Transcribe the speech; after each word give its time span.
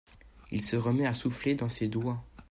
Il 0.49 0.63
se 0.63 0.75
remet 0.77 1.05
à 1.05 1.13
souffler 1.13 1.53
dans 1.53 1.69
ses 1.69 1.87
doigts. 1.87 2.25